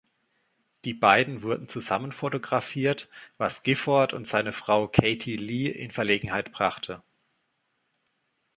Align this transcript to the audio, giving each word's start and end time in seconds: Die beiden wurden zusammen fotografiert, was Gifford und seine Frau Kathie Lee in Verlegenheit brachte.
Die 0.83 0.95
beiden 0.95 1.43
wurden 1.43 1.69
zusammen 1.69 2.11
fotografiert, 2.11 3.07
was 3.37 3.61
Gifford 3.61 4.13
und 4.13 4.27
seine 4.27 4.51
Frau 4.51 4.87
Kathie 4.87 5.35
Lee 5.35 5.67
in 5.69 5.91
Verlegenheit 5.91 6.51
brachte. 6.51 7.03